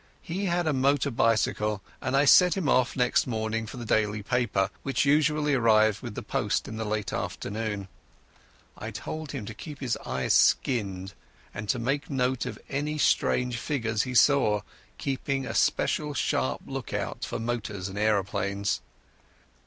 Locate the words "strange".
12.97-13.57